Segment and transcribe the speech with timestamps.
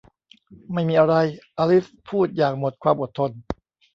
[0.73, 1.15] ไม่มีอะไร
[1.57, 3.31] อลิซพูดอย่างหมดความอดทน